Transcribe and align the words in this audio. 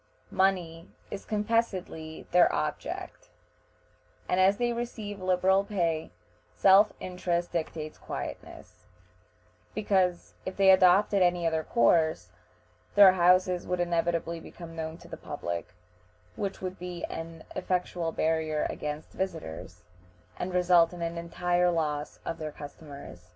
Money 0.31 0.89
is 1.11 1.25
confessedly 1.25 2.25
their 2.31 2.51
object, 2.51 3.29
and, 4.27 4.39
as 4.39 4.57
they 4.57 4.73
receive 4.73 5.21
liberal 5.21 5.63
pay, 5.63 6.09
self 6.55 6.91
interest 6.99 7.51
dictates 7.51 7.99
quietness, 7.99 8.87
because 9.75 10.33
if 10.43 10.57
they 10.57 10.71
adopted 10.71 11.21
any 11.21 11.45
other 11.45 11.63
course, 11.63 12.31
their 12.95 13.11
houses 13.11 13.67
would 13.67 13.79
inevitably 13.79 14.39
become 14.39 14.75
known 14.75 14.97
to 14.97 15.07
the 15.07 15.17
public, 15.17 15.67
which 16.35 16.63
would 16.63 16.79
be 16.79 17.03
an 17.03 17.43
effectual 17.55 18.11
barrier 18.11 18.65
against 18.71 19.11
visitors, 19.11 19.83
and 20.39 20.51
result 20.51 20.93
in 20.93 21.03
an 21.03 21.15
entire 21.15 21.69
loss 21.69 22.17
of 22.25 22.39
their 22.39 22.51
customers. 22.51 23.29